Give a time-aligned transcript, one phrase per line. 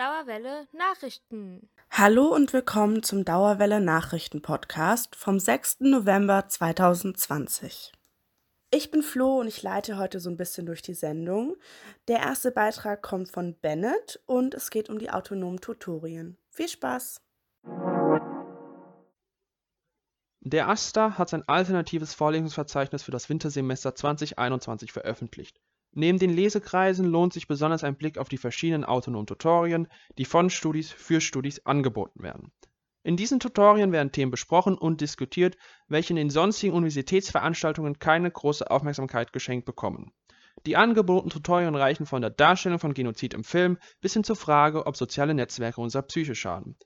[0.00, 1.68] Dauerwelle Nachrichten.
[1.90, 5.80] Hallo und willkommen zum Dauerwelle Nachrichten Podcast vom 6.
[5.80, 7.92] November 2020.
[8.70, 11.54] Ich bin Flo und ich leite heute so ein bisschen durch die Sendung.
[12.08, 16.38] Der erste Beitrag kommt von Bennett und es geht um die autonomen Tutorien.
[16.48, 17.20] Viel Spaß!
[20.40, 25.60] Der AStA hat sein alternatives Vorlesungsverzeichnis für das Wintersemester 2021 veröffentlicht.
[25.92, 30.48] Neben den Lesekreisen lohnt sich besonders ein Blick auf die verschiedenen autonomen Tutorien, die von
[30.48, 32.52] Studis für Studis angeboten werden.
[33.02, 35.56] In diesen Tutorien werden Themen besprochen und diskutiert,
[35.88, 40.12] welche in den sonstigen Universitätsveranstaltungen keine große Aufmerksamkeit geschenkt bekommen.
[40.66, 44.86] Die angebotenen Tutorien reichen von der Darstellung von Genozid im Film bis hin zur Frage,
[44.86, 46.76] ob soziale Netzwerke unserer Psyche schaden.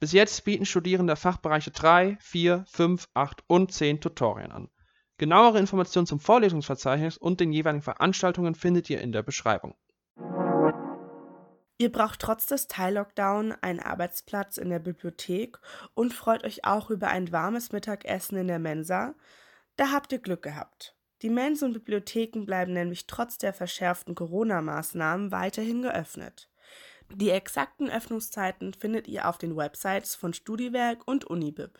[0.00, 4.68] Bis jetzt bieten Studierende Fachbereiche 3, 4, 5, 8 und 10 Tutorien an
[5.20, 9.74] Genauere Informationen zum Vorlesungsverzeichnis und den jeweiligen Veranstaltungen findet ihr in der Beschreibung.
[11.76, 15.58] Ihr braucht trotz des Teil-Lockdown einen Arbeitsplatz in der Bibliothek
[15.92, 19.14] und freut euch auch über ein warmes Mittagessen in der Mensa?
[19.76, 20.96] Da habt ihr Glück gehabt.
[21.20, 26.48] Die Mensen und Bibliotheken bleiben nämlich trotz der verschärften Corona-Maßnahmen weiterhin geöffnet.
[27.12, 31.78] Die exakten Öffnungszeiten findet ihr auf den Websites von Studiwerk und Unibib.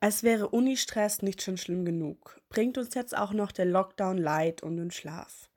[0.00, 4.62] Als wäre Unistress nicht schon schlimm genug, bringt uns jetzt auch noch der Lockdown Leid
[4.62, 5.50] und den Schlaf.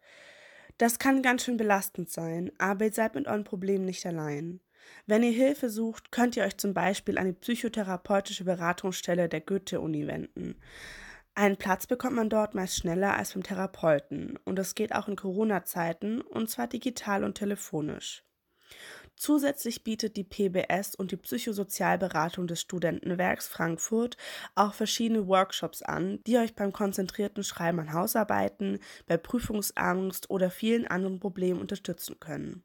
[0.77, 4.61] Das kann ganz schön belastend sein, aber ihr seid mit euren Problemen nicht allein.
[5.05, 10.07] Wenn ihr Hilfe sucht, könnt ihr euch zum Beispiel an die psychotherapeutische Beratungsstelle der Goethe-Uni
[10.07, 10.55] wenden.
[11.35, 15.15] Einen Platz bekommt man dort meist schneller als beim Therapeuten und das geht auch in
[15.15, 18.23] Corona-Zeiten und zwar digital und telefonisch.
[19.19, 24.15] Zusätzlich bietet die PBS und die Psychosozialberatung des Studentenwerks Frankfurt
[24.55, 30.87] auch verschiedene Workshops an, die euch beim konzentrierten Schreiben an Hausarbeiten, bei Prüfungsangst oder vielen
[30.87, 32.63] anderen Problemen unterstützen können.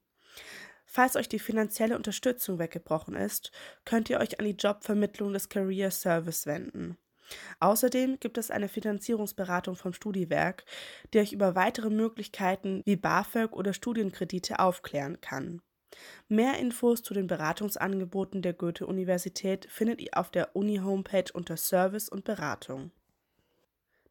[0.87, 3.51] Falls euch die finanzielle Unterstützung weggebrochen ist,
[3.85, 6.97] könnt ihr euch an die Jobvermittlung des Career Service wenden.
[7.59, 10.65] Außerdem gibt es eine Finanzierungsberatung vom Studiwerk,
[11.13, 15.61] die euch über weitere Möglichkeiten wie BAföG oder Studienkredite aufklären kann.
[16.29, 22.25] Mehr Infos zu den Beratungsangeboten der Goethe-Universität findet ihr auf der Uni-Homepage unter Service und
[22.25, 22.91] Beratung.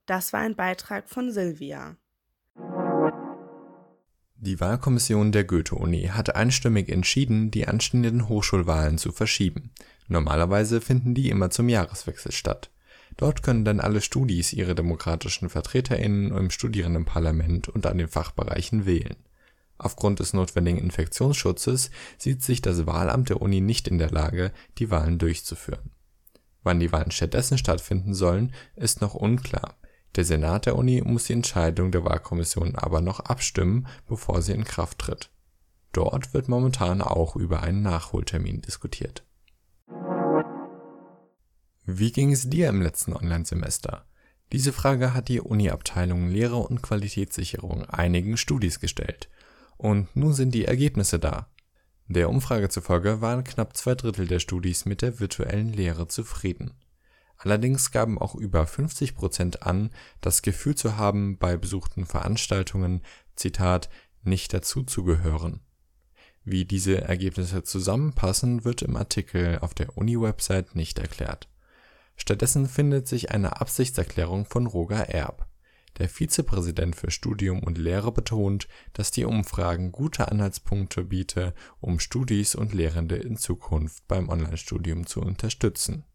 [0.05, 1.95] Das war ein Beitrag von Silvia.
[4.35, 9.71] Die Wahlkommission der Goethe-Uni hat einstimmig entschieden, die anstehenden Hochschulwahlen zu verschieben.
[10.07, 12.69] Normalerweise finden die immer zum Jahreswechsel statt.
[13.15, 19.15] Dort können dann alle Studis ihre demokratischen VertreterInnen im Studierendenparlament und an den Fachbereichen wählen
[19.83, 24.89] Aufgrund des notwendigen Infektionsschutzes sieht sich das Wahlamt der Uni nicht in der Lage, die
[24.89, 25.91] Wahlen durchzuführen.
[26.63, 29.75] Wann die Wahlen stattdessen stattfinden sollen, ist noch unklar.
[30.15, 34.63] Der Senat der Uni muss die Entscheidung der Wahlkommission aber noch abstimmen, bevor sie in
[34.63, 35.29] Kraft tritt.
[35.91, 39.25] Dort wird momentan auch über einen Nachholtermin diskutiert.
[41.85, 44.05] Wie ging es dir im letzten Online-Semester?
[44.53, 49.27] Diese Frage hat die Uni-Abteilung Lehre und Qualitätssicherung einigen Studis gestellt
[49.77, 51.47] und nun sind die Ergebnisse da.
[52.07, 56.73] Der Umfrage zufolge waren knapp zwei Drittel der Studis mit der virtuellen Lehre zufrieden.
[57.37, 59.89] Allerdings gaben auch über 50 Prozent an,
[60.21, 63.01] das Gefühl zu haben, bei besuchten Veranstaltungen,
[63.35, 63.89] Zitat,
[64.21, 65.61] nicht dazuzugehören.
[66.45, 71.49] Wie diese Ergebnisse zusammenpassen, wird im Artikel auf der Uni-Website nicht erklärt.
[72.15, 75.47] Stattdessen findet sich eine Absichtserklärung von Roger Erb.
[75.99, 82.55] Der Vizepräsident für Studium und Lehre betont, dass die Umfragen gute Anhaltspunkte biete, um Studis
[82.55, 86.05] und Lehrende in Zukunft beim Online-Studium zu unterstützen.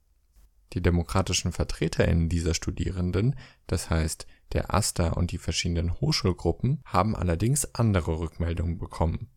[0.72, 7.75] Die demokratischen VertreterInnen dieser Studierenden, das heißt der AStA und die verschiedenen Hochschulgruppen, haben allerdings
[7.75, 9.31] andere Rückmeldungen bekommen.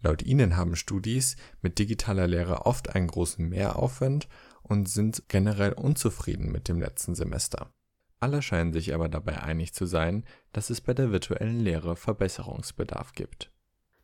[0.00, 4.28] Laut ihnen haben Studis mit digitaler Lehre oft einen großen Mehraufwand
[4.62, 7.70] und sind generell unzufrieden mit dem letzten Semester
[8.24, 10.24] alle scheinen sich aber dabei einig zu sein,
[10.54, 13.50] dass es bei der virtuellen Lehre Verbesserungsbedarf gibt.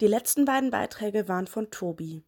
[0.02, 2.22] Die letzten beiden Beiträge waren von Tobi.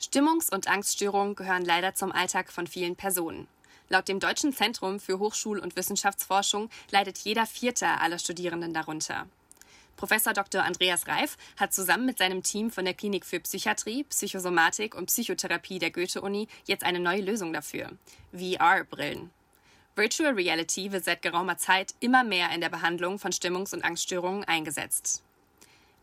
[0.00, 3.46] Stimmungs- und Angststörungen gehören leider zum Alltag von vielen Personen.
[3.88, 9.26] Laut dem Deutschen Zentrum für Hochschul- und Wissenschaftsforschung leidet jeder Vierte aller Studierenden darunter.
[9.94, 10.64] Professor Dr.
[10.64, 15.78] Andreas Reif hat zusammen mit seinem Team von der Klinik für Psychiatrie, Psychosomatik und Psychotherapie
[15.78, 17.90] der Goethe-Uni jetzt eine neue Lösung dafür:
[18.32, 19.30] VR-Brillen.
[19.96, 24.42] Virtual Reality wird seit geraumer Zeit immer mehr in der Behandlung von Stimmungs- und Angststörungen
[24.42, 25.22] eingesetzt.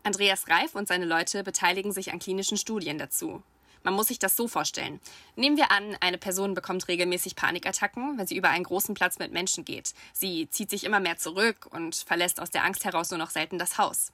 [0.02, 3.42] Andreas Reif und seine Leute beteiligen sich an klinischen Studien dazu.
[3.82, 4.98] Man muss sich das so vorstellen.
[5.36, 9.32] Nehmen wir an, eine Person bekommt regelmäßig Panikattacken, wenn sie über einen großen Platz mit
[9.32, 9.92] Menschen geht.
[10.14, 13.58] Sie zieht sich immer mehr zurück und verlässt aus der Angst heraus nur noch selten
[13.58, 14.10] das Haus.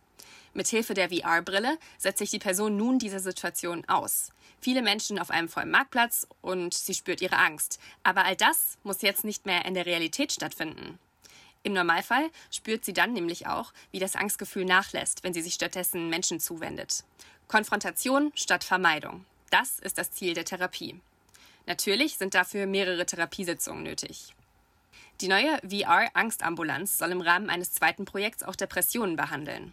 [0.59, 4.33] Mithilfe der VR-Brille setzt sich die Person nun dieser Situation aus.
[4.61, 7.79] Viele Menschen auf einem vollen Marktplatz und sie spürt ihre Angst.
[8.03, 10.99] Aber all das muss jetzt nicht mehr in der Realität stattfinden.
[11.63, 16.11] Im Normalfall spürt sie dann nämlich auch, wie das Angstgefühl nachlässt, wenn sie sich stattdessen
[16.11, 17.05] Menschen zuwendet.
[17.47, 19.25] Konfrontation statt Vermeidung.
[19.51, 21.01] Das ist das Ziel der Therapie.
[21.67, 24.35] Natürlich sind dafür mehrere Therapiesitzungen nötig.
[25.21, 29.73] Die neue VR-Angstambulanz soll im Rahmen eines zweiten Projekts auch Depressionen behandeln.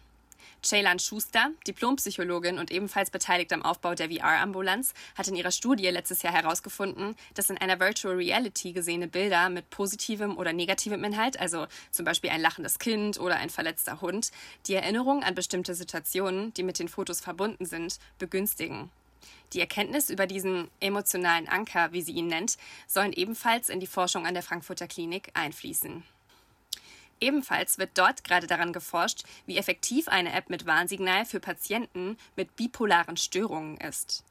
[0.62, 6.22] Ceylan Schuster, Diplompsychologin und ebenfalls beteiligt am Aufbau der VR-Ambulanz, hat in ihrer Studie letztes
[6.22, 11.66] Jahr herausgefunden, dass in einer Virtual Reality gesehene Bilder mit positivem oder negativem Inhalt, also
[11.90, 14.30] zum Beispiel ein lachendes Kind oder ein verletzter Hund,
[14.66, 18.90] die Erinnerung an bestimmte Situationen, die mit den Fotos verbunden sind, begünstigen.
[19.52, 22.56] Die Erkenntnis über diesen emotionalen Anker, wie sie ihn nennt,
[22.86, 26.02] sollen ebenfalls in die Forschung an der Frankfurter Klinik einfließen.
[27.20, 32.56] Ebenfalls wird dort gerade daran geforscht, wie effektiv eine App mit Warnsignal für Patienten mit
[32.56, 34.22] bipolaren Störungen ist.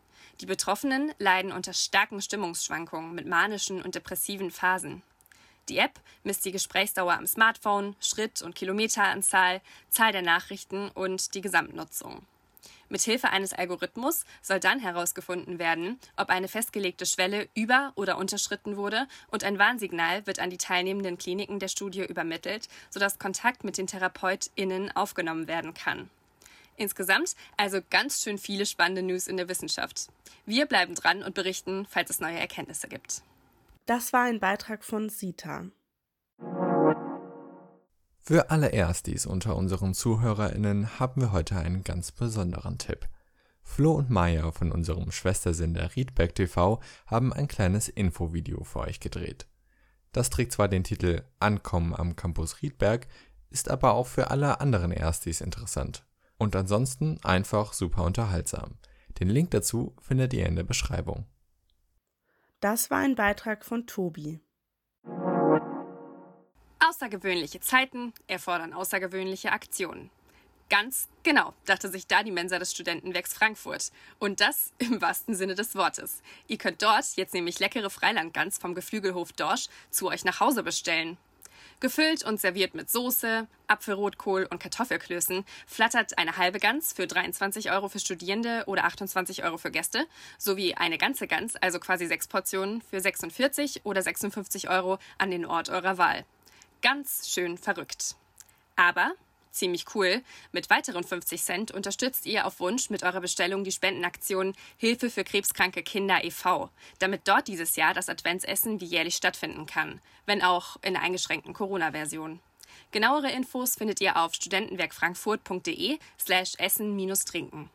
[0.41, 5.01] Die Betroffenen leiden unter starken Stimmungsschwankungen mit manischen und depressiven Phasen.
[5.69, 11.41] Die App misst die Gesprächsdauer am Smartphone, Schritt- und Kilometeranzahl, Zahl der Nachrichten und die
[11.41, 12.21] Gesamtnutzung.
[12.89, 19.07] Mithilfe eines Algorithmus soll dann herausgefunden werden, ob eine festgelegte Schwelle über- oder unterschritten wurde
[19.31, 23.87] und ein Warnsignal wird an die teilnehmenden Kliniken der Studie übermittelt, sodass Kontakt mit den
[23.87, 26.09] TherapeutInnen aufgenommen werden kann.
[26.77, 30.09] Insgesamt also ganz schön viele spannende News in der Wissenschaft.
[30.45, 33.21] Wir bleiben dran und berichten, falls es neue Erkenntnisse gibt.
[33.85, 35.65] Das war ein Beitrag von Sita.
[38.27, 43.07] Für alle Erstis unter unseren ZuhörerInnen haben wir heute einen ganz besonderen Tipp.
[43.61, 49.45] Flo und Maya von unserem Schwestersender Readback TV haben ein kleines Infovideo für euch gedreht.
[50.11, 53.05] Das trägt zwar den Titel Ankommen am Campus Riedberg,
[53.51, 56.03] ist aber auch für alle anderen Erstis interessant.
[56.39, 58.79] Und ansonsten einfach super unterhaltsam.
[59.19, 61.27] Den Link dazu findet ihr in der Beschreibung.
[62.59, 64.41] Das war ein Beitrag von Tobi.
[66.95, 70.09] Außergewöhnliche Zeiten erfordern außergewöhnliche Aktionen.
[70.69, 73.91] Ganz genau, dachte sich da die Mensa des Studentenwerks Frankfurt.
[74.17, 76.21] Und das im wahrsten Sinne des Wortes.
[76.47, 81.17] Ihr könnt dort jetzt nämlich leckere Freilandgans vom Geflügelhof Dorsch zu euch nach Hause bestellen.
[81.81, 87.89] Gefüllt und serviert mit Soße, Apfelrotkohl und Kartoffelklößen flattert eine halbe Gans für 23 Euro
[87.89, 90.07] für Studierende oder 28 Euro für Gäste,
[90.37, 95.45] sowie eine ganze Gans, also quasi sechs Portionen, für 46 oder 56 Euro an den
[95.45, 96.23] Ort eurer Wahl.
[96.81, 98.15] Ganz schön verrückt.
[98.75, 99.13] Aber
[99.55, 100.21] ziemlich cool.
[100.51, 105.23] Mit weiteren 50 Cent unterstützt ihr auf Wunsch mit eurer Bestellung die Spendenaktion Hilfe für
[105.23, 106.69] krebskranke Kinder e.V.,
[106.99, 111.53] damit dort dieses Jahr das Adventsessen wie jährlich stattfinden kann, wenn auch in einer eingeschränkten
[111.53, 112.39] Corona-Version.
[112.91, 117.69] Genauere Infos findet ihr auf studentenwerkfrankfurt.de slash essen-trinken.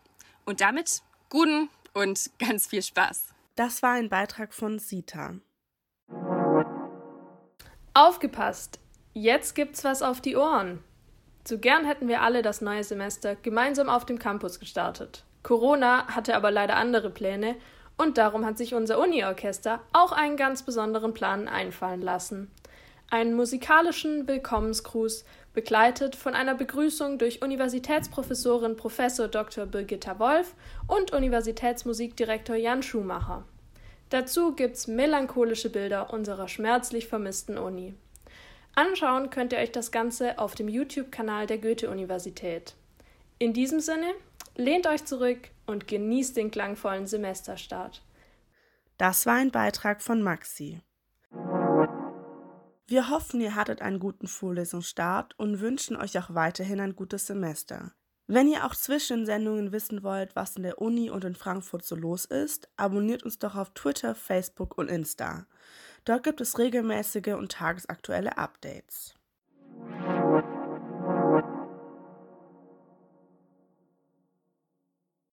[0.45, 3.27] Und damit guten und ganz viel Spaß.
[3.57, 5.35] Das war ein Beitrag von Sita.
[7.95, 8.79] Aufgepasst!
[9.21, 10.83] Jetzt gibt's was auf die Ohren.
[11.45, 15.25] Zu gern hätten wir alle das neue Semester gemeinsam auf dem Campus gestartet.
[15.43, 17.57] Corona hatte aber leider andere Pläne
[17.99, 22.51] und darum hat sich unser Uni-Orchester auch einen ganz besonderen Plan einfallen lassen.
[23.11, 28.97] Einen musikalischen Willkommensgruß, begleitet von einer Begrüßung durch Universitätsprofessorin Prof.
[29.31, 29.67] Dr.
[29.67, 30.55] Birgitta Wolf
[30.87, 33.45] und Universitätsmusikdirektor Jan Schumacher.
[34.09, 37.93] Dazu gibt's melancholische Bilder unserer schmerzlich vermissten Uni.
[38.75, 42.75] Anschauen könnt ihr euch das Ganze auf dem YouTube-Kanal der Goethe-Universität.
[43.39, 44.13] In diesem Sinne,
[44.57, 48.03] lehnt euch zurück und genießt den klangvollen Semesterstart.
[48.99, 50.81] Das war ein Beitrag von Maxi.
[52.87, 57.93] Wir hoffen, ihr hattet einen guten Vorlesungsstart und wünschen euch auch weiterhin ein gutes Semester.
[58.27, 61.97] Wenn ihr auch zwischen Sendungen wissen wollt, was in der Uni und in Frankfurt so
[61.97, 65.47] los ist, abonniert uns doch auf Twitter, Facebook und Insta.
[66.11, 69.15] Dort gibt es regelmäßige und tagesaktuelle Updates.